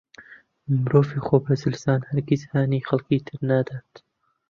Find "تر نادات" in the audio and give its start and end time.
3.27-3.93